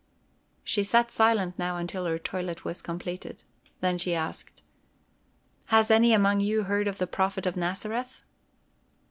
She 0.63 0.81
sat 0.81 1.11
silent 1.11 1.59
now 1.59 1.77
until 1.77 2.05
her 2.05 2.17
toilet 2.17 2.65
was 2.65 2.81
completed. 2.81 3.43
Then 3.81 3.99
she 3.99 4.15
asked: 4.15 4.63
"Has 5.67 5.91
any 5.91 6.11
among 6.11 6.39
you 6.39 6.63
heard 6.63 6.87
of 6.87 6.97
the 6.97 7.05
Prophet 7.05 7.45
of 7.45 7.55
Nazareth?" 7.55 8.21